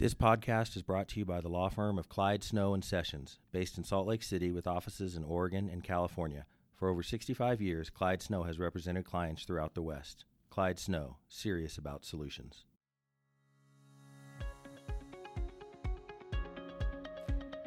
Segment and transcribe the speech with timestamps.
[0.00, 3.38] This podcast is brought to you by the law firm of Clyde Snow and Sessions,
[3.52, 6.46] based in Salt Lake City with offices in Oregon and California.
[6.74, 10.24] For over 65 years, Clyde Snow has represented clients throughout the West.
[10.48, 12.64] Clyde Snow, serious about solutions.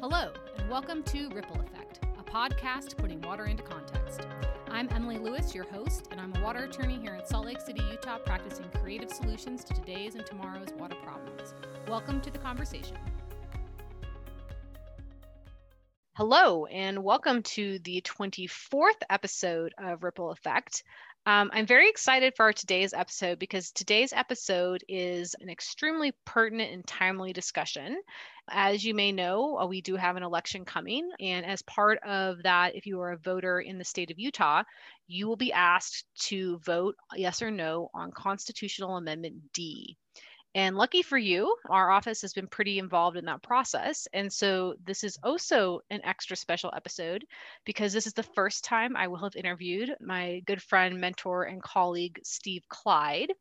[0.00, 1.83] Hello, and welcome to Ripple Effect,
[2.34, 4.26] podcast putting water into context.
[4.68, 7.80] I'm Emily Lewis, your host, and I'm a water attorney here in Salt Lake City,
[7.92, 11.54] Utah, practicing creative solutions to today's and tomorrow's water problems.
[11.86, 12.96] Welcome to the conversation.
[16.16, 20.82] Hello, and welcome to the 24th episode of Ripple Effect.
[21.26, 26.84] Um, I'm very excited for today's episode because today's episode is an extremely pertinent and
[26.84, 27.96] timely discussion.
[28.50, 31.10] As you may know, uh, we do have an election coming.
[31.20, 34.62] And as part of that, if you are a voter in the state of Utah,
[35.06, 39.96] you will be asked to vote yes or no on Constitutional Amendment D.
[40.56, 44.06] And lucky for you, our office has been pretty involved in that process.
[44.12, 47.24] And so this is also an extra special episode
[47.64, 51.60] because this is the first time I will have interviewed my good friend, mentor, and
[51.60, 53.32] colleague, Steve Clyde.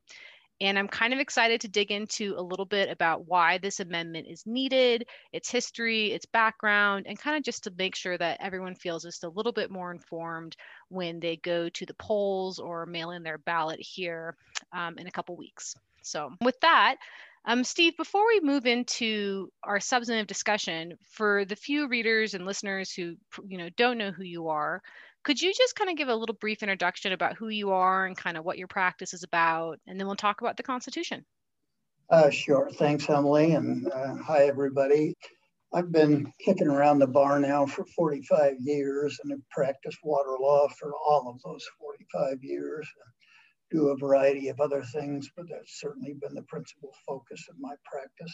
[0.63, 4.27] And I'm kind of excited to dig into a little bit about why this amendment
[4.29, 8.73] is needed, its history, its background, and kind of just to make sure that everyone
[8.73, 10.55] feels just a little bit more informed
[10.87, 14.37] when they go to the polls or mail in their ballot here
[14.71, 15.75] um, in a couple weeks.
[16.01, 16.95] So, with that,
[17.43, 22.93] um, Steve, before we move into our substantive discussion, for the few readers and listeners
[22.93, 23.17] who
[23.49, 24.81] you know don't know who you are,
[25.23, 28.17] could you just kind of give a little brief introduction about who you are and
[28.17, 31.25] kind of what your practice is about, and then we'll talk about the Constitution.
[32.09, 32.69] Uh, sure.
[32.71, 35.15] Thanks, Emily, and uh, hi everybody.
[35.73, 40.67] I've been kicking around the bar now for 45 years and have practiced water law
[40.79, 45.79] for all of those 45 years And do a variety of other things, but that's
[45.79, 48.31] certainly been the principal focus of my practice.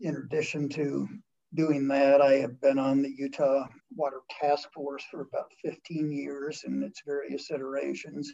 [0.00, 1.08] In addition to
[1.54, 6.64] doing that, I have been on the Utah Water Task Force for about 15 years
[6.64, 8.32] in its various iterations,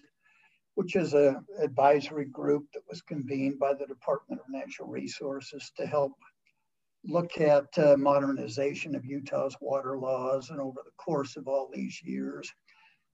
[0.74, 5.86] which is an advisory group that was convened by the Department of Natural Resources to
[5.86, 6.12] help
[7.04, 10.50] look at uh, modernization of Utah's water laws.
[10.50, 12.50] And over the course of all these years,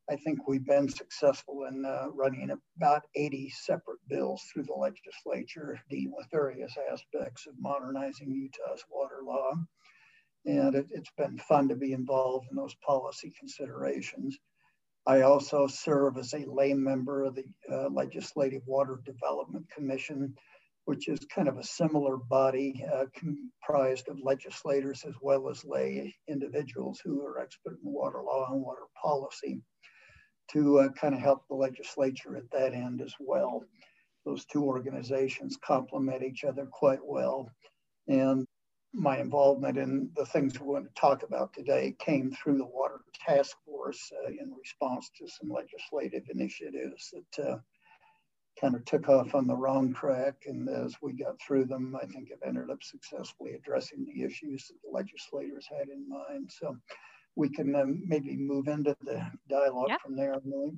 [0.08, 5.80] I think we've been successful in uh, running about 80 separate bills through the legislature
[5.88, 9.52] dealing with various aspects of modernizing Utah's water law.
[10.46, 14.36] And it, has been fun to be involved in those policy considerations.
[15.06, 20.34] I also serve as a lay member of the uh, Legislative Water Development Commission,
[20.86, 26.16] which is kind of a similar body uh, comprised of legislators as well as lay
[26.28, 29.62] individuals who are expert in water law and water policy
[30.52, 33.64] to uh, kind of help the legislature at that end as well.
[34.24, 37.50] Those two organizations complement each other quite well.
[38.08, 38.46] And
[38.92, 43.00] my involvement in the things we're going to talk about today came through the Water
[43.26, 47.58] Task Force uh, in response to some legislative initiatives that uh,
[48.60, 50.34] kind of took off on the wrong track.
[50.46, 54.66] And as we got through them, I think have ended up successfully addressing the issues
[54.66, 56.50] that the legislators had in mind.
[56.52, 56.76] So
[57.36, 60.00] we can um, maybe move into the dialogue yep.
[60.02, 60.34] from there.
[60.34, 60.72] Emily.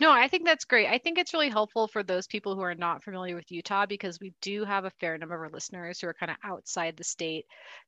[0.00, 0.88] No, I think that's great.
[0.88, 4.18] I think it's really helpful for those people who are not familiar with Utah because
[4.20, 7.04] we do have a fair number of our listeners who are kind of outside the
[7.04, 7.46] state.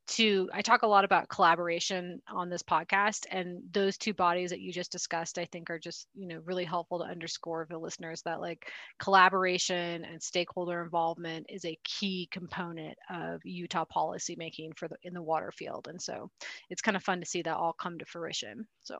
[0.08, 4.60] To I talk a lot about collaboration on this podcast, and those two bodies that
[4.60, 8.22] you just discussed, I think, are just you know really helpful to underscore for listeners
[8.22, 14.96] that like collaboration and stakeholder involvement is a key component of Utah policymaking for the
[15.02, 16.30] in the water field, and so
[16.70, 18.66] it's kind of fun to see that all come to fruition.
[18.84, 18.96] So.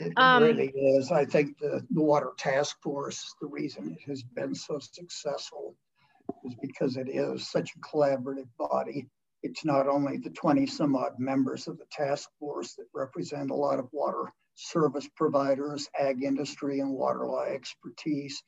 [0.00, 1.12] It um, really is.
[1.12, 5.76] I think the, the Water Task Force, the reason it has been so successful
[6.44, 9.06] is because it is such a collaborative body.
[9.42, 13.54] It's not only the 20 some odd members of the task force that represent a
[13.54, 18.42] lot of water service providers, ag industry, and water law expertise,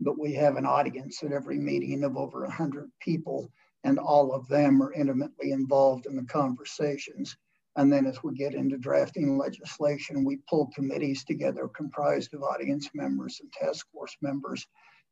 [0.00, 3.50] but we have an audience at every meeting of over 100 people,
[3.84, 7.36] and all of them are intimately involved in the conversations.
[7.76, 12.88] And then as we get into drafting legislation, we pull committees together comprised of audience
[12.94, 14.66] members and task force members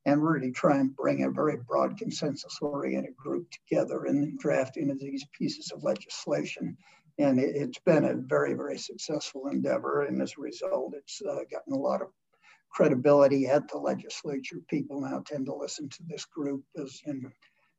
[0.06, 4.90] and really try and bring a very broad consensus oriented group together in the drafting
[4.90, 6.76] of these pieces of legislation.
[7.18, 10.02] And it, has been a very, very successful endeavor.
[10.02, 12.08] And as a result, it's uh, gotten a lot of
[12.70, 14.58] credibility at the legislature.
[14.68, 17.30] People now tend to listen to this group as and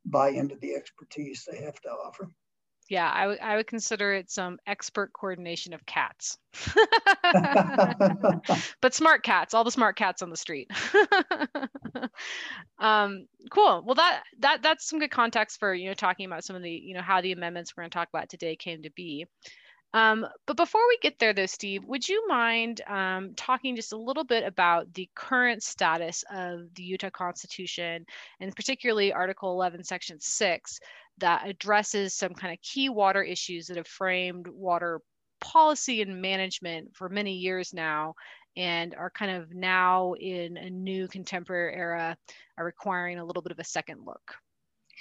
[0.05, 2.29] buy into the expertise they have to offer.
[2.87, 6.37] Yeah, I, w- I would consider it some expert coordination of cats.
[8.81, 10.69] but smart cats, all the smart cats on the street.
[12.79, 13.83] um, cool.
[13.85, 16.69] Well, that that that's some good context for you know talking about some of the
[16.71, 19.25] you know how the amendments we're going to talk about today came to be.
[19.95, 23.97] Um, but before we get there, though, Steve, would you mind um, talking just a
[23.97, 28.05] little bit about the current status of the Utah Constitution,
[28.41, 30.79] and particularly Article 11, Section 6,
[31.19, 35.01] that addresses some kind of key water issues that have framed water
[35.41, 38.15] policy and management for many years now
[38.57, 42.17] and are kind of now in a new contemporary era
[42.57, 44.35] are requiring a little bit of a second look?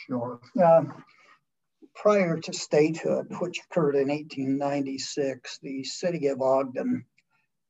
[0.07, 0.41] Sure.
[0.63, 1.05] Um,
[1.95, 7.05] prior to statehood, which occurred in 1896, the city of Ogden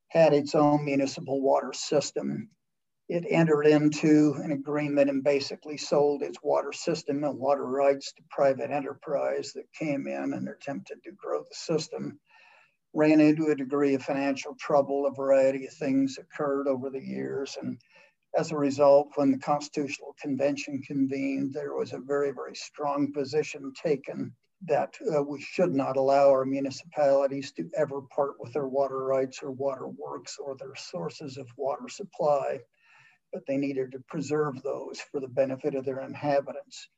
[0.08, 2.48] had its own municipal water system.
[3.08, 8.22] It entered into an agreement and basically sold its water system and water rights to
[8.30, 12.18] private enterprise that came in and attempted to grow the system.
[12.94, 17.58] Ran into a degree of financial trouble, a variety of things occurred over the years,
[17.60, 17.78] and
[18.36, 23.72] as a result, when the Constitutional Convention convened, there was a very, very strong position
[23.80, 29.04] taken that uh, we should not allow our municipalities to ever part with their water
[29.04, 32.60] rights or water works or their sources of water supply,
[33.34, 36.88] but they needed to preserve those for the benefit of their inhabitants.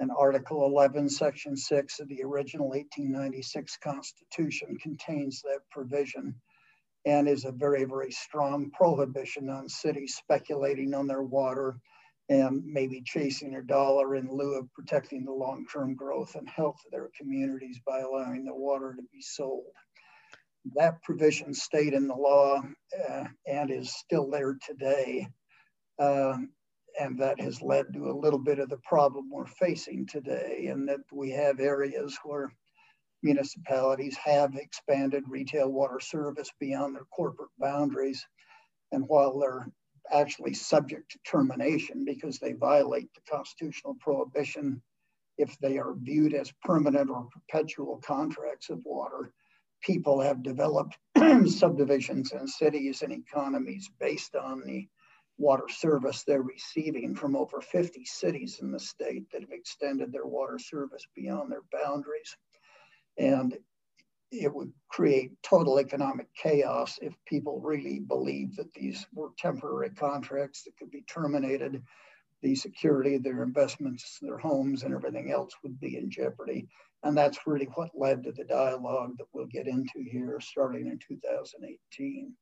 [0.00, 6.34] And Article 11, Section 6 of the original 1896 Constitution contains that provision
[7.06, 11.76] and is a very, very strong prohibition on cities speculating on their water
[12.28, 16.90] and maybe chasing a dollar in lieu of protecting the long-term growth and health of
[16.90, 19.66] their communities by allowing the water to be sold.
[20.74, 22.62] That provision stayed in the law
[23.08, 25.28] uh, and is still there today.
[25.98, 26.36] Uh,
[27.00, 30.88] and that has led to a little bit of the problem we're facing today, and
[30.88, 32.52] that we have areas where
[33.22, 38.24] municipalities have expanded retail water service beyond their corporate boundaries.
[38.92, 39.66] And while they're
[40.12, 44.80] actually subject to termination because they violate the constitutional prohibition
[45.38, 49.32] if they are viewed as permanent or perpetual contracts of water,
[49.82, 50.96] people have developed
[51.46, 54.86] subdivisions and cities and economies based on the
[55.38, 60.26] water service they're receiving from over 50 cities in the state that have extended their
[60.26, 62.36] water service beyond their boundaries.
[63.18, 63.56] And
[64.30, 70.64] it would create total economic chaos if people really believed that these were temporary contracts
[70.64, 71.82] that could be terminated.
[72.42, 76.66] The security their investments, their homes, and everything else would be in jeopardy.
[77.02, 80.98] And that's really what led to the dialogue that we'll get into here starting in
[80.98, 82.32] 2018.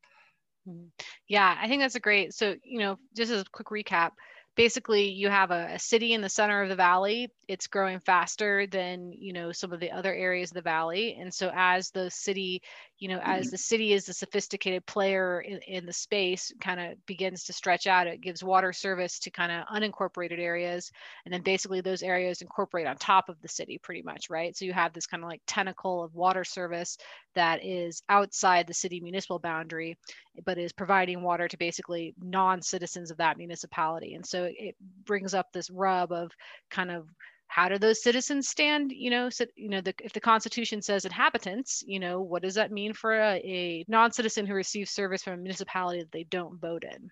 [0.69, 0.87] Mm-hmm.
[1.29, 2.35] Yeah, I think that's a great.
[2.35, 4.11] So, you know, just as a quick recap,
[4.55, 8.67] basically you have a, a, city in the center of the valley it's growing faster
[8.67, 12.11] than you know some of the other areas of the valley and so as the
[12.11, 12.63] city
[12.99, 16.95] you know as the city is a sophisticated player in, in the space kind of
[17.07, 20.93] begins to stretch out it gives water service to kind of unincorporated areas
[21.25, 24.65] and then basically those areas incorporate on top of the city pretty much right so
[24.65, 26.97] you have this kind of like tentacle of water service
[27.35, 29.97] that is outside the city municipal boundary
[30.45, 34.75] but is providing water to basically non-citizens of that municipality and so it
[35.05, 36.31] brings up this rub of
[36.71, 37.09] kind of
[37.53, 41.05] how do those citizens stand you know so, you know the, if the constitution says
[41.05, 45.35] inhabitants you know what does that mean for a, a non-citizen who receives service from
[45.35, 47.11] a municipality that they don't vote in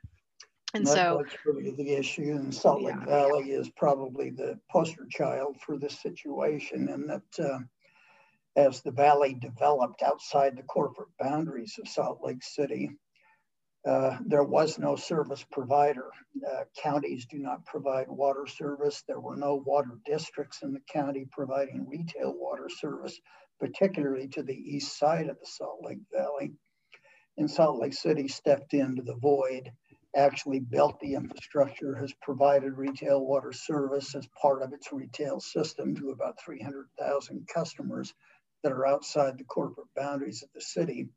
[0.72, 3.04] and that, so that's really the issue and salt lake yeah.
[3.04, 7.58] valley is probably the poster child for this situation and that uh,
[8.56, 12.90] as the valley developed outside the corporate boundaries of salt lake city
[13.86, 16.10] uh, there was no service provider.
[16.46, 19.02] Uh, counties do not provide water service.
[19.06, 23.18] There were no water districts in the county providing retail water service,
[23.58, 26.52] particularly to the east side of the Salt Lake Valley.
[27.38, 29.72] And Salt Lake City stepped into the void,
[30.14, 35.94] actually built the infrastructure, has provided retail water service as part of its retail system
[35.96, 38.12] to about 300,000 customers
[38.62, 41.08] that are outside the corporate boundaries of the city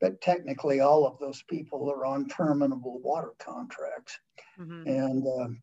[0.00, 4.18] but technically all of those people are on terminable water contracts.
[4.58, 4.88] Mm-hmm.
[4.88, 5.54] And uh,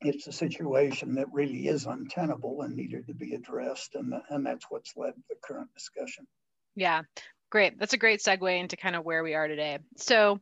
[0.00, 3.94] it's a situation that really is untenable and needed to be addressed.
[3.94, 6.26] And, and that's what's led to the current discussion.
[6.74, 7.02] Yeah,
[7.50, 7.78] great.
[7.78, 9.78] That's a great segue into kind of where we are today.
[9.96, 10.40] So,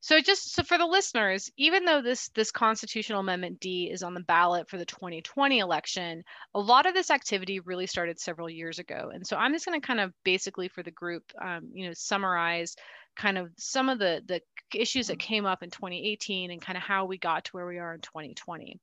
[0.00, 4.12] so just so for the listeners, even though this this constitutional amendment D is on
[4.12, 6.22] the ballot for the 2020 election,
[6.54, 9.10] a lot of this activity really started several years ago.
[9.14, 11.94] And so I'm just going to kind of basically for the group, um, you know,
[11.94, 12.76] summarize
[13.16, 14.42] kind of some of the the
[14.78, 17.78] issues that came up in 2018 and kind of how we got to where we
[17.78, 18.78] are in 2020.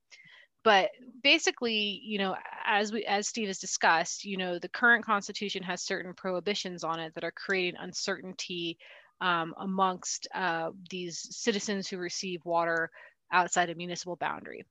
[0.63, 0.91] but
[1.23, 5.83] basically, you know, as we as Steve has discussed, you know, the current constitution has
[5.83, 8.77] certain prohibitions on it that are creating uncertainty
[9.21, 12.89] um, amongst uh, these citizens who receive water
[13.31, 14.65] outside a municipal boundary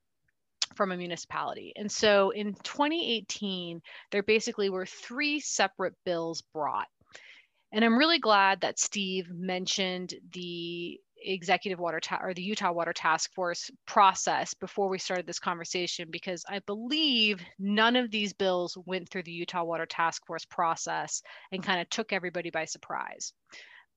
[0.74, 1.72] from a municipality.
[1.76, 3.80] And so in 2018,
[4.12, 6.86] there basically were three separate bills brought.
[7.72, 12.92] And I'm really glad that Steve mentioned the executive water ta- or the Utah Water
[12.92, 18.76] Task Force process before we started this conversation because I believe none of these bills
[18.86, 23.32] went through the Utah Water Task Force process and kind of took everybody by surprise.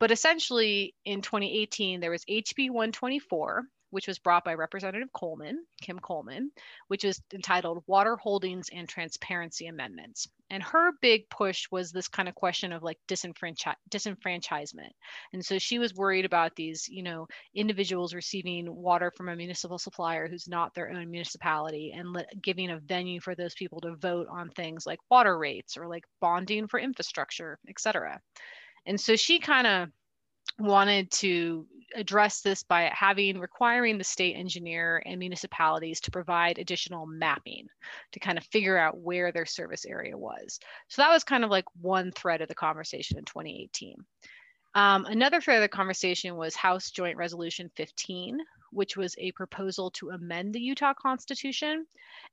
[0.03, 6.00] But essentially in 2018 there was HB 124 which was brought by Representative Coleman, Kim
[6.00, 6.51] Coleman,
[6.88, 10.27] which is entitled Water Holdings and Transparency Amendments.
[10.50, 14.89] And her big push was this kind of question of like disenfranchise- disenfranchisement.
[15.31, 19.77] And so she was worried about these, you know, individuals receiving water from a municipal
[19.77, 23.95] supplier who's not their own municipality and le- giving a venue for those people to
[23.95, 28.19] vote on things like water rates or like bonding for infrastructure, et cetera.
[28.85, 29.89] And so she kind of
[30.59, 37.05] wanted to address this by having requiring the state engineer and municipalities to provide additional
[37.05, 37.67] mapping
[38.11, 40.59] to kind of figure out where their service area was.
[40.87, 43.95] So that was kind of like one thread of the conversation in 2018.
[44.75, 48.39] Um, another the conversation was House Joint Resolution 15,
[48.71, 51.85] which was a proposal to amend the Utah Constitution.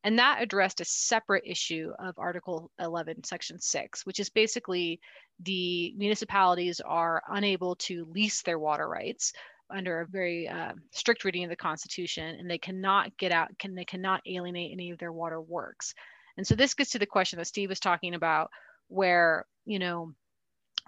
[0.05, 5.01] And that addressed a separate issue of Article 11, Section 6, which is basically
[5.41, 9.33] the municipalities are unable to lease their water rights
[9.71, 13.75] under a very uh, strict reading of the Constitution, and they cannot get out, can
[13.75, 15.95] they cannot alienate any of their water works.
[16.37, 18.51] And so this gets to the question that Steve was talking about,
[18.89, 20.15] where you know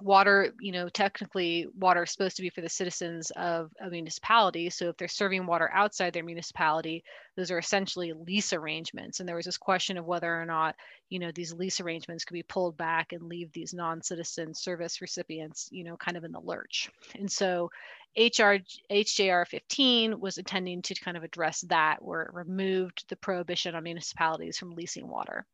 [0.00, 4.70] water, you know, technically water is supposed to be for the citizens of a municipality.
[4.70, 7.04] So if they're serving water outside their municipality,
[7.36, 9.20] those are essentially lease arrangements.
[9.20, 10.76] And there was this question of whether or not,
[11.08, 15.68] you know, these lease arrangements could be pulled back and leave these non-citizen service recipients,
[15.70, 16.90] you know, kind of in the lurch.
[17.14, 17.70] And so
[18.16, 18.58] HR
[18.90, 23.82] HJR 15 was intending to kind of address that, where it removed the prohibition on
[23.82, 25.46] municipalities from leasing water.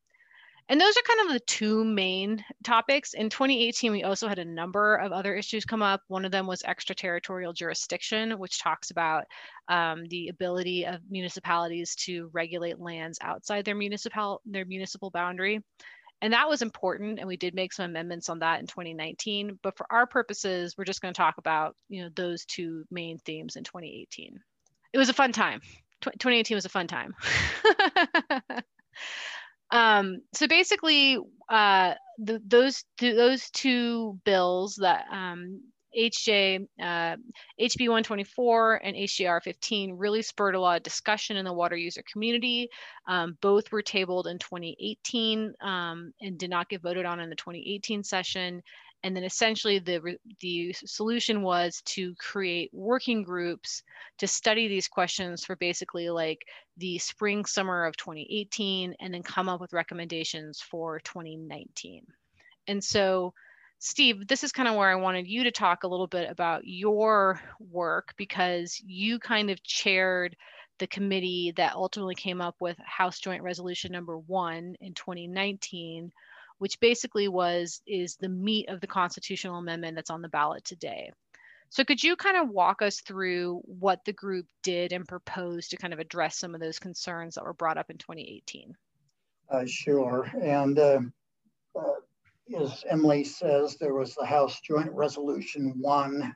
[0.70, 3.14] And those are kind of the two main topics.
[3.14, 6.02] In 2018, we also had a number of other issues come up.
[6.08, 9.24] One of them was extraterritorial jurisdiction, which talks about
[9.68, 15.62] um, the ability of municipalities to regulate lands outside their municipal their municipal boundary.
[16.20, 19.58] And that was important, and we did make some amendments on that in 2019.
[19.62, 23.18] But for our purposes, we're just going to talk about you know those two main
[23.20, 24.38] themes in 2018.
[24.92, 25.60] It was a fun time.
[26.02, 27.14] 2018 was a fun time.
[29.70, 35.60] Um, so basically, uh, the, those those two bills that um,
[35.96, 37.16] HJ, uh,
[37.60, 42.02] HB 124 and HJR 15 really spurred a lot of discussion in the water user
[42.10, 42.68] community.
[43.06, 47.36] Um, both were tabled in 2018 um, and did not get voted on in the
[47.36, 48.62] 2018 session.
[49.04, 53.82] And then essentially the, the solution was to create working groups
[54.18, 56.44] to study these questions for basically like
[56.76, 62.06] the spring, summer of 2018, and then come up with recommendations for 2019.
[62.66, 63.34] And so,
[63.78, 66.62] Steve, this is kind of where I wanted you to talk a little bit about
[66.64, 70.36] your work because you kind of chaired
[70.78, 76.12] the committee that ultimately came up with House Joint Resolution number one in 2019,
[76.58, 81.10] which basically was is the meat of the constitutional amendment that's on the ballot today.
[81.70, 85.76] So could you kind of walk us through what the group did and proposed to
[85.76, 88.74] kind of address some of those concerns that were brought up in 2018?
[89.50, 90.30] Uh, sure.
[90.40, 91.00] And uh,
[91.78, 96.34] uh, as Emily says, there was the House Joint Resolution 1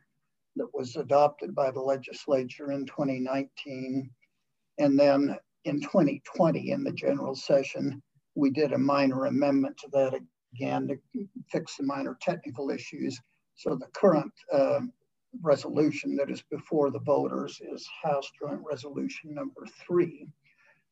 [0.56, 4.10] that was adopted by the legislature in 2019.
[4.78, 8.02] And then in 2020, in the general session,
[8.34, 10.14] we did a minor amendment to that
[10.54, 13.20] again to fix the minor technical issues.
[13.54, 14.80] So the current uh,
[15.40, 20.26] resolution that is before the voters is House Joint Resolution number three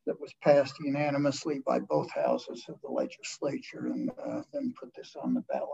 [0.07, 5.15] that was passed unanimously by both houses of the legislature and uh, then put this
[5.23, 5.69] on the ballot.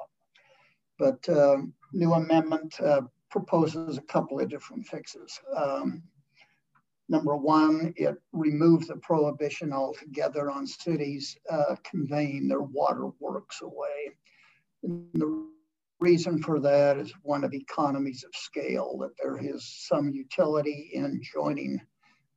[0.99, 1.58] But uh,
[1.92, 5.40] new amendment uh, proposes a couple of different fixes.
[5.56, 6.02] Um,
[7.08, 14.16] Number one, it removed the prohibition altogether on cities uh, conveying their water works away.
[14.82, 15.46] And the
[16.00, 21.22] reason for that is one of economies of scale, that there is some utility in
[21.22, 21.80] joining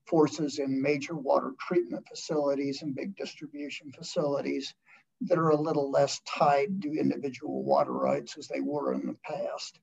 [0.06, 4.74] forces in major water treatment facilities and big distribution facilities
[5.22, 9.18] that are a little less tied to individual water rights as they were in the
[9.24, 9.80] past.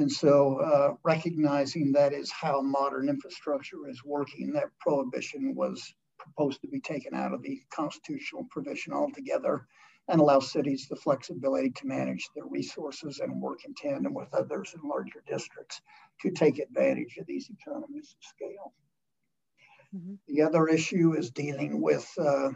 [0.00, 6.62] And so uh, recognizing that is how modern infrastructure is working, that prohibition was proposed
[6.62, 9.66] to be taken out of the constitutional provision altogether
[10.08, 14.74] and allow cities the flexibility to manage their resources and work in tandem with others
[14.74, 15.82] in larger districts
[16.22, 18.72] to take advantage of these economies of scale.
[19.94, 20.14] Mm-hmm.
[20.28, 22.50] The other issue is dealing with uh,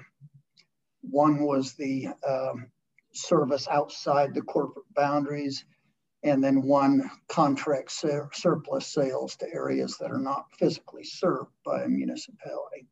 [1.02, 2.70] one was the um,
[3.12, 5.66] service outside the corporate boundaries,
[6.24, 11.82] and then one contract sur- surplus sales to areas that are not physically served by
[11.82, 12.86] a municipality.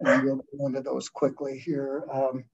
[0.00, 2.04] And we'll go into those quickly here.
[2.12, 2.44] Um,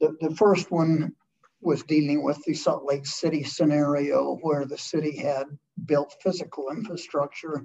[0.00, 1.12] the, the first one
[1.60, 5.44] was dealing with the Salt Lake City scenario where the city had
[5.84, 7.64] built physical infrastructure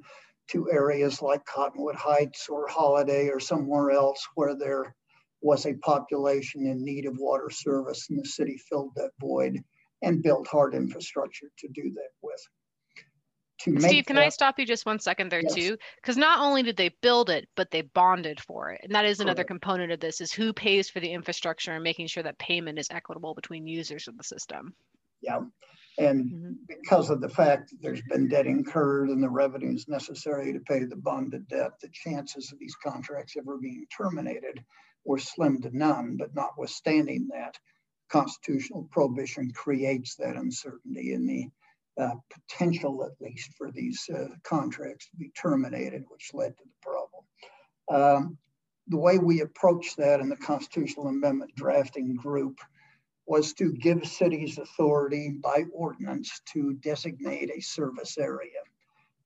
[0.49, 4.93] to areas like Cottonwood Heights or Holladay or somewhere else where there
[5.41, 9.63] was a population in need of water service and the city filled that void
[10.03, 12.41] and build hard infrastructure to do that with.
[13.59, 15.53] Steve, can that, I stop you just one second there yes.
[15.53, 15.77] too?
[15.95, 18.81] Because not only did they build it, but they bonded for it.
[18.83, 19.47] And that is another Correct.
[19.47, 22.89] component of this is who pays for the infrastructure and making sure that payment is
[22.91, 24.73] equitable between users of the system.
[25.21, 25.39] Yeah.
[25.97, 26.51] And mm-hmm.
[26.67, 30.83] because of the fact that there's been debt incurred and the revenues necessary to pay
[30.83, 34.63] the bonded debt, the chances of these contracts ever being terminated
[35.05, 36.17] were slim to none.
[36.17, 37.57] But notwithstanding that,
[38.13, 41.47] constitutional prohibition creates that uncertainty in the
[41.99, 46.81] uh, potential, at least, for these uh, contracts to be terminated, which led to the
[46.81, 47.23] problem.
[47.89, 48.37] Um,
[48.87, 52.59] the way we approached that in the constitutional amendment drafting group
[53.25, 58.61] was to give cities authority by ordinance to designate a service area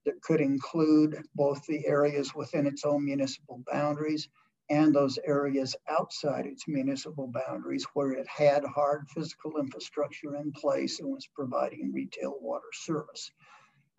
[0.06, 4.30] that could include both the areas within its own municipal boundaries
[4.70, 11.00] and those areas outside its municipal boundaries where it had hard physical infrastructure in place
[11.00, 13.32] and was providing retail water service.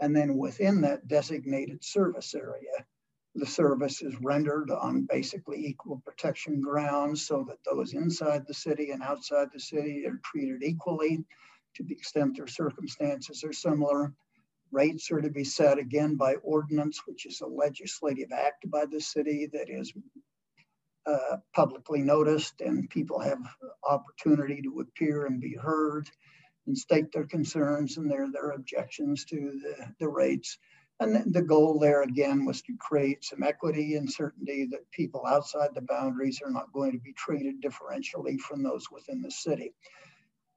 [0.00, 2.86] And then within that designated service area,
[3.34, 8.90] the service is rendered on basically equal protection grounds so that those inside the city
[8.90, 11.24] and outside the city are treated equally
[11.76, 14.12] to the extent their circumstances are similar.
[14.70, 19.00] Rates are to be set again by ordinance, which is a legislative act by the
[19.00, 19.92] city that is
[21.06, 23.38] uh, publicly noticed and people have
[23.88, 26.08] opportunity to appear and be heard
[26.66, 30.58] and state their concerns and their, their objections to the, the rates.
[31.00, 35.70] And the goal there again was to create some equity and certainty that people outside
[35.74, 39.74] the boundaries are not going to be treated differentially from those within the city.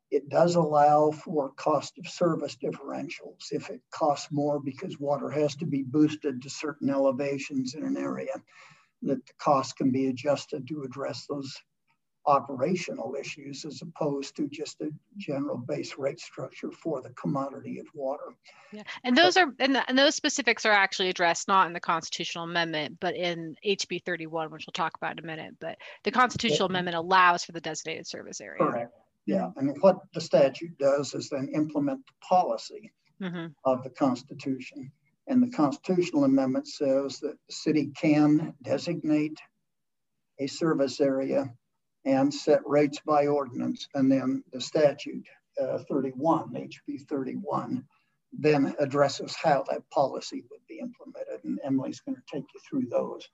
[0.09, 3.51] It does allow for cost of service differentials.
[3.51, 7.95] If it costs more because water has to be boosted to certain elevations in an
[7.95, 8.33] area,
[9.03, 11.55] that the cost can be adjusted to address those
[12.27, 17.87] operational issues as opposed to just a general base rate structure for the commodity of
[17.95, 18.35] water.
[18.71, 21.79] Yeah, and those are and, the, and those specifics are actually addressed not in the
[21.79, 25.55] constitutional amendment, but in HB 31, which we'll talk about in a minute.
[25.59, 26.73] But the constitutional yeah.
[26.73, 28.59] amendment allows for the designated service area.
[28.59, 28.93] Correct.
[29.25, 33.47] Yeah, and what the statute does is then implement the policy mm-hmm.
[33.65, 34.91] of the Constitution.
[35.31, 39.39] And the constitutional amendment says that the city can designate
[40.41, 41.49] a service area
[42.03, 43.87] and set rates by ordinance.
[43.93, 45.25] And then the statute
[45.57, 47.81] uh, 31, HB 31,
[48.33, 51.45] then addresses how that policy would be implemented.
[51.45, 53.25] And Emily's going to take you through those.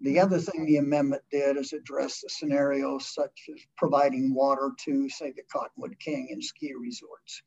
[0.00, 5.08] The other thing the amendment did is address the scenarios such as providing water to,
[5.08, 7.40] say, the Cottonwood Canyon ski resorts.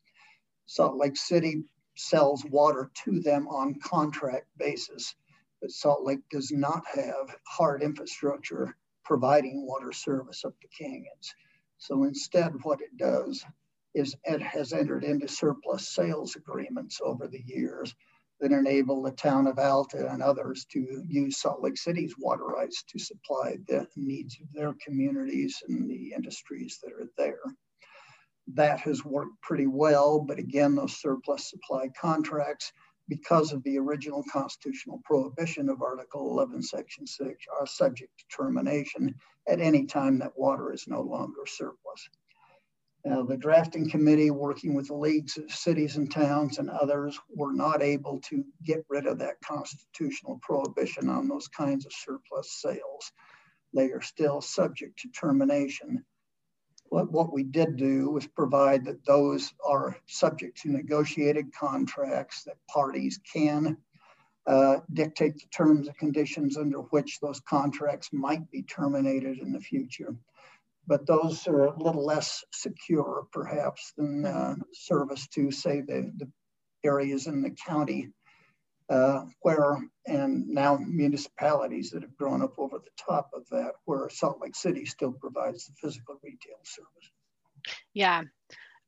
[0.64, 1.64] Salt Lake City
[1.96, 5.14] sells water to them on contract basis,
[5.60, 11.34] but Salt Lake does not have hard infrastructure providing water service up the canyons.
[11.78, 13.44] So instead, what it does
[13.94, 17.94] is it has entered into surplus sales agreements over the years
[18.40, 22.82] that enable the town of Alta and others to use Salt Lake City's water rights
[22.88, 27.40] to supply the needs of their communities and the industries that are there.
[28.48, 32.72] That has worked pretty well, but again, those surplus supply contracts
[33.08, 39.14] because of the original constitutional prohibition of Article 11, Section 6, are subject to termination
[39.48, 42.08] at any time that water is no longer surplus.
[43.04, 47.52] Now, the drafting committee, working with the leagues of cities and towns and others, were
[47.52, 53.12] not able to get rid of that constitutional prohibition on those kinds of surplus sales.
[53.74, 56.04] They are still subject to termination
[56.94, 62.54] what, what we did do was provide that those are subject to negotiated contracts that
[62.72, 63.76] parties can
[64.46, 69.58] uh, dictate the terms and conditions under which those contracts might be terminated in the
[69.58, 70.14] future.
[70.86, 76.30] But those are a little less secure, perhaps, than uh, service to, say, the, the
[76.84, 78.10] areas in the county
[78.90, 84.08] uh, where, and now municipalities that have grown up over the top of that, where
[84.10, 87.10] Salt Lake City still provides the physical retail service.
[87.92, 88.22] Yeah.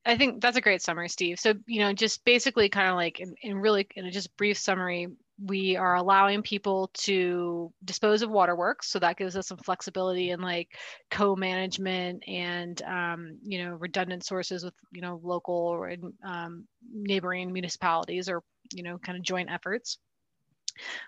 [0.04, 1.40] I think that's a great summary, Steve.
[1.40, 4.56] So, you know, just basically kind of like in, in really in a just brief
[4.56, 5.09] summary,
[5.44, 10.40] we are allowing people to dispose of waterworks so that gives us some flexibility in
[10.40, 10.68] like
[11.11, 15.92] co-management and um, you know redundant sources with you know local or
[16.24, 19.98] um, neighboring municipalities or you know kind of joint efforts.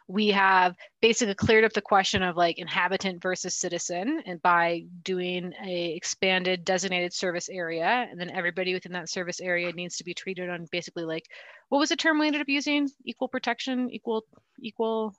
[0.06, 5.52] We have basically cleared up the question of like inhabitant versus citizen and by doing
[5.62, 10.14] a expanded designated service area and then everybody within that service area needs to be
[10.14, 11.26] treated on basically like
[11.68, 12.88] what was the term we ended up using?
[13.04, 13.90] Equal protection?
[13.90, 14.24] Equal
[14.60, 15.14] equal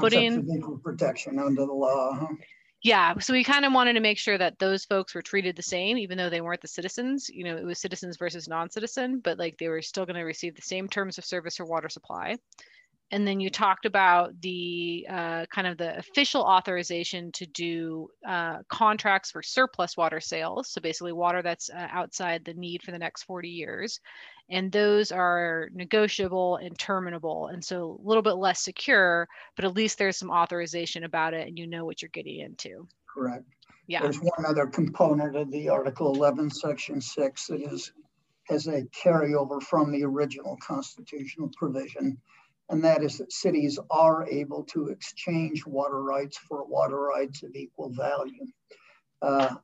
[0.00, 0.48] footing?
[0.56, 2.34] equal protection under the law huh?
[2.82, 5.62] Yeah so we kind of wanted to make sure that those folks were treated the
[5.62, 9.38] same even though they weren't the citizens you know it was citizens versus non-citizen but
[9.38, 12.36] like they were still going to receive the same terms of service or water supply
[13.12, 18.58] and then you talked about the uh, kind of the official authorization to do uh,
[18.68, 20.70] contracts for surplus water sales.
[20.70, 24.00] So basically, water that's uh, outside the need for the next 40 years.
[24.48, 27.48] And those are negotiable and terminable.
[27.48, 31.48] And so a little bit less secure, but at least there's some authorization about it
[31.48, 32.86] and you know what you're getting into.
[33.12, 33.44] Correct.
[33.88, 34.02] Yeah.
[34.02, 37.92] There's one other component of the Article 11, Section 6 that is
[38.48, 42.16] has a carryover from the original constitutional provision
[42.68, 47.54] and that is that cities are able to exchange water rights for water rights of
[47.54, 48.46] equal value.
[49.22, 49.54] Uh,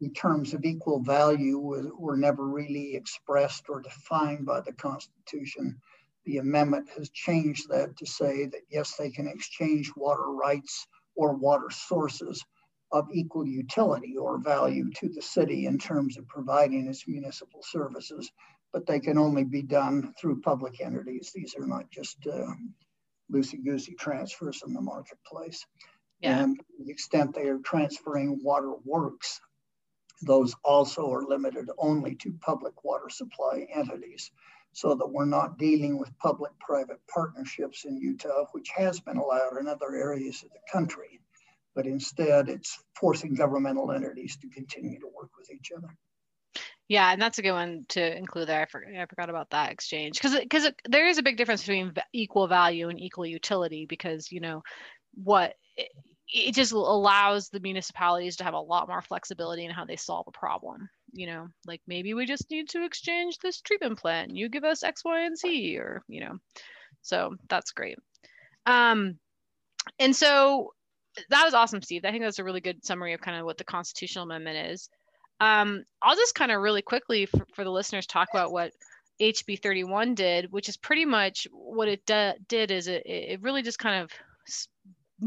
[0.00, 5.80] in terms of equal value were, were never really expressed or defined by the Constitution.
[6.26, 11.34] The amendment has changed that to say that yes, they can exchange water rights or
[11.34, 12.44] water sources
[12.92, 18.30] of equal utility or value to the city in terms of providing its municipal services
[18.72, 21.32] but they can only be done through public entities.
[21.34, 22.52] These are not just uh,
[23.32, 25.64] loosey-goosey transfers in the marketplace.
[26.20, 26.42] Yeah.
[26.42, 29.40] And the extent they are transferring water works,
[30.22, 34.30] those also are limited only to public water supply entities
[34.72, 39.66] so that we're not dealing with public-private partnerships in Utah, which has been allowed in
[39.66, 41.20] other areas of the country.
[41.74, 45.88] But instead, it's forcing governmental entities to continue to work with each other.
[46.88, 48.62] Yeah, and that's a good one to include there.
[48.62, 51.92] I, for, I forgot about that exchange because because there is a big difference between
[52.14, 54.62] equal value and equal utility because you know
[55.14, 59.96] what it, just allows the municipalities to have a lot more flexibility in how they
[59.96, 60.88] solve a problem.
[61.12, 64.82] You know, like maybe we just need to exchange this treatment plan You give us
[64.82, 66.38] X, Y, and Z, or you know,
[67.02, 67.98] so that's great.
[68.66, 69.18] Um,
[69.98, 70.74] and so
[71.30, 72.04] that was awesome, Steve.
[72.04, 74.88] I think that's a really good summary of kind of what the constitutional amendment is.
[75.40, 78.72] Um, I'll just kind of really quickly for, for, the listeners talk about what
[79.20, 83.78] HB 31 did, which is pretty much what it did is it, it really just
[83.78, 84.10] kind of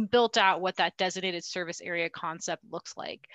[0.09, 3.27] built out what that designated service area concept looks like.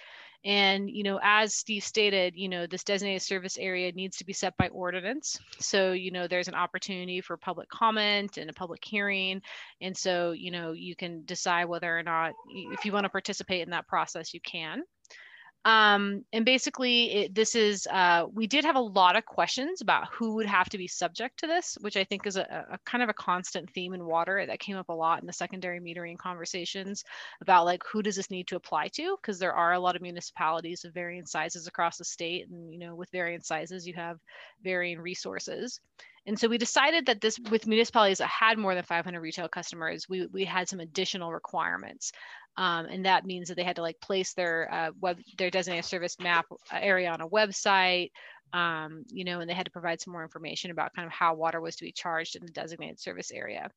[0.45, 4.33] And, you know, as Steve stated, you know, this designated service area needs to be
[4.33, 5.41] set by ordinance.
[5.59, 9.43] So, you know, there's an opportunity for public comment and a public hearing.
[9.81, 12.33] And so, you know, you can decide whether or not,
[12.71, 14.83] if you want to participate in that process, you can.
[15.67, 20.07] Um, and basically, it, this is, uh, we did have a lot of questions about
[20.13, 23.03] who would have to be subject to this, which I think is a, a, kind
[23.03, 26.19] of a constant theme in water that came up a lot in the secondary metering
[26.19, 27.03] conversations
[27.41, 29.17] about like who does this need to apply to?
[29.21, 32.79] Because there are a lot of municipalities of varying sizes across the state, and you
[32.79, 34.21] know, with varying sizes, you have
[34.63, 35.81] varying resources.
[36.27, 40.09] And so we decided that this, with municipalities that had more than 500 retail customers,
[40.09, 42.13] we, we had some additional requirements.
[42.57, 45.85] Um, and that means that they had to like place their uh, web, their designated
[45.85, 48.11] service map uh, area on a website,
[48.53, 51.35] um, you know, and they had to provide some more information about kind of how
[51.35, 53.71] water was to be charged in the designated service area.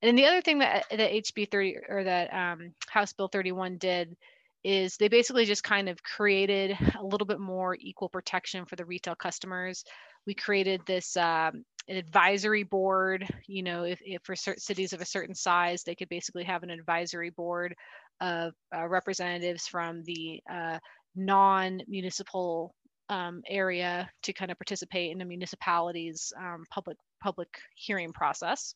[0.00, 3.78] And then the other thing that, that HB 30 or that um, House Bill 31
[3.78, 4.16] did
[4.62, 8.84] is they basically just kind of created a little bit more equal protection for the
[8.84, 9.84] retail customers.
[10.26, 13.26] We created this um, an advisory board.
[13.46, 16.62] You know, if, if for certain cities of a certain size, they could basically have
[16.62, 17.74] an advisory board
[18.20, 20.78] of uh, representatives from the uh,
[21.16, 22.74] non-municipal
[23.10, 28.74] um, area to kind of participate in the municipality's um, public public hearing process.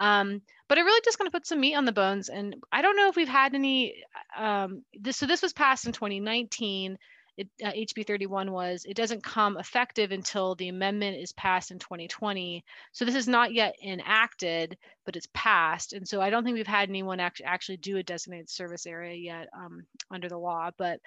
[0.00, 2.28] Um, but it really just kind of put some meat on the bones.
[2.28, 3.94] And I don't know if we've had any.
[4.36, 6.98] Um, this so this was passed in 2019
[7.38, 11.78] it, uh, HB 31 was it doesn't come effective until the amendment is passed in
[11.78, 12.64] 2020.
[12.92, 15.92] So this is not yet enacted, but it's passed.
[15.92, 19.14] And so I don't think we've had anyone act- actually do a designated service area
[19.14, 20.70] yet um, under the law.
[20.76, 20.98] But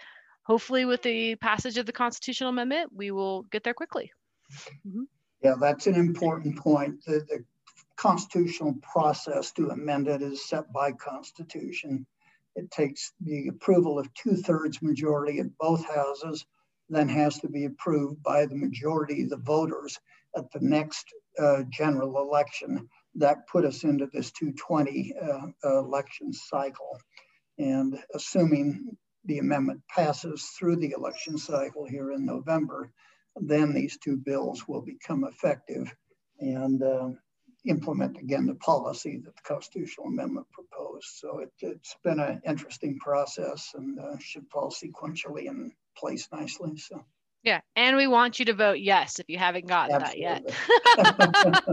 [0.44, 4.14] hopefully, with the passage of the constitutional amendment, we will get there quickly.
[4.88, 5.04] Mm-hmm.
[5.44, 7.04] Yeah, that's an important point.
[7.04, 7.44] The, the
[7.98, 12.06] constitutional process to amend it is set by Constitution.
[12.56, 16.46] It takes the approval of two thirds majority in both houses,
[16.90, 19.98] then has to be approved by the majority of the voters
[20.36, 21.06] at the next
[21.40, 22.90] uh, general election.
[23.16, 26.98] That put us into this 220 uh, election cycle.
[27.58, 32.92] And assuming the amendment passes through the election cycle here in November,
[33.36, 35.94] then these two bills will become effective
[36.40, 37.10] and uh,
[37.66, 41.08] implement again the policy that the constitutional amendment proposed.
[41.16, 46.78] So it, has been an interesting process and uh, should fall sequentially in place nicely.
[46.78, 47.04] So.
[47.44, 50.26] Yeah, and we want you to vote yes if you haven't gotten Absolutely.
[50.26, 50.44] that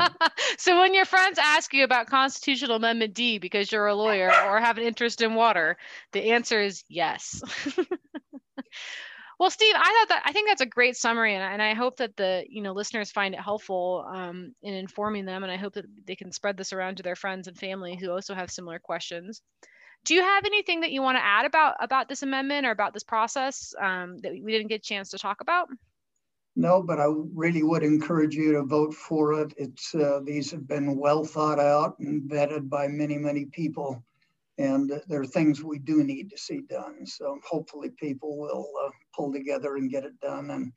[0.03, 0.13] yet.
[0.59, 4.61] so when your friends ask you about Constitutional Amendment D because you're a lawyer or
[4.61, 5.77] have an interest in water,
[6.13, 7.43] the answer is yes.
[9.39, 11.99] Well, Steve, I thought that I think that's a great summary, and, and I hope
[11.99, 15.75] that the you know listeners find it helpful um, in informing them, and I hope
[15.75, 18.81] that they can spread this around to their friends and family who also have similar
[18.81, 19.41] questions.
[20.05, 22.95] Do you have anything that you want to add about about this amendment or about
[22.95, 25.69] this process um, that we didn't get a chance to talk about?
[26.57, 29.55] No, but I really would encourage you to vote for it.
[29.57, 34.03] It's uh, these have been well thought out and vetted by many many people
[34.59, 37.07] and there are things we do need to see done.
[37.07, 40.73] So hopefully people will uh, pull together and get it done and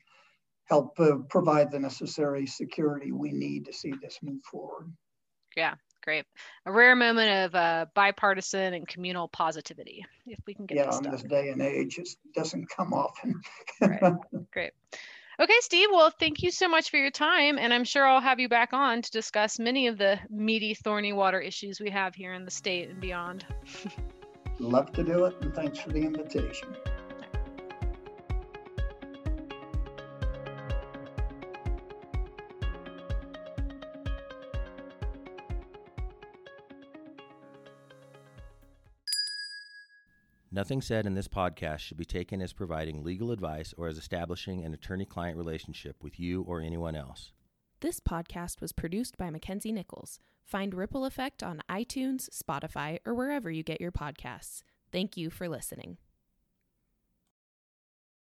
[0.66, 4.92] help uh, provide the necessary security we need to see this move forward.
[5.56, 6.24] Yeah, great.
[6.64, 10.98] A rare moment of uh, bipartisan and communal positivity, if we can get yeah, this
[10.98, 11.12] in done.
[11.12, 13.40] this day and age, it doesn't come often.
[13.82, 14.00] right.
[14.52, 14.72] Great.
[15.40, 15.88] Okay, Steve.
[15.90, 17.58] Well, thank you so much for your time.
[17.58, 21.12] And I'm sure I'll have you back on to discuss many of the meaty, thorny
[21.12, 23.46] water issues we have here in the state and beyond.
[24.58, 25.34] Love to do it.
[25.40, 26.76] And thanks for the invitation.
[40.54, 44.62] Nothing said in this podcast should be taken as providing legal advice or as establishing
[44.62, 47.32] an attorney client relationship with you or anyone else.
[47.80, 50.20] This podcast was produced by Mackenzie Nichols.
[50.44, 54.62] Find Ripple Effect on iTunes, Spotify, or wherever you get your podcasts.
[54.92, 55.96] Thank you for listening.